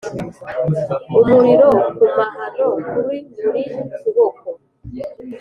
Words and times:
umuriro 1.27 1.69
ku 1.95 2.05
mahano 2.17 2.65
kuri 2.89 3.17
buri 3.39 3.63
kuboko. 3.99 4.47